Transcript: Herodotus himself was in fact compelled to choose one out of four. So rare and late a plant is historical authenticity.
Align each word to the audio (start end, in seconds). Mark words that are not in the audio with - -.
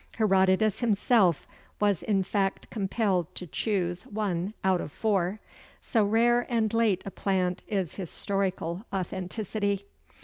Herodotus 0.13 0.79
himself 0.79 1.47
was 1.79 2.01
in 2.01 2.23
fact 2.23 2.71
compelled 2.71 3.35
to 3.35 3.45
choose 3.45 4.01
one 4.07 4.55
out 4.63 4.81
of 4.81 4.91
four. 4.91 5.39
So 5.79 6.03
rare 6.03 6.47
and 6.49 6.73
late 6.73 7.03
a 7.05 7.11
plant 7.11 7.61
is 7.67 7.97
historical 7.97 8.83
authenticity. 8.91 9.85